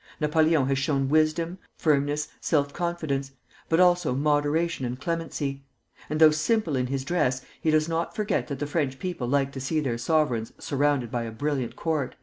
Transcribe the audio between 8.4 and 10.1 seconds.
that the French people like to see their